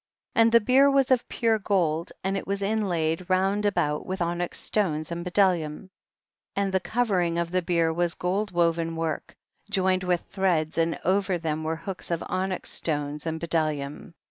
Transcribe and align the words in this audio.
36. 0.33 0.41
And 0.41 0.51
the 0.51 0.59
bier 0.65 0.89
was 0.89 1.11
of 1.11 1.29
pure 1.29 1.59
gold, 1.59 2.11
and 2.23 2.35
it 2.35 2.47
was 2.47 2.63
inlaid 2.63 3.29
round 3.29 3.67
about 3.67 4.03
with 4.03 4.19
onyx 4.19 4.57
stones 4.57 5.11
and 5.11 5.23
bdellium; 5.23 5.89
and 6.55 6.73
the 6.73 6.79
covering 6.79 7.37
of 7.37 7.51
the 7.51 7.61
bier 7.61 7.93
was 7.93 8.15
gold 8.15 8.49
woven 8.49 8.95
work, 8.95 9.35
joined 9.69 10.03
with 10.03 10.21
threads, 10.21 10.75
and 10.79 10.99
over 11.05 11.37
them 11.37 11.63
were 11.63 11.75
hooks 11.75 12.09
of 12.09 12.23
onyx 12.29 12.71
stones 12.71 13.27
and 13.27 13.39
bdellium. 13.39 14.15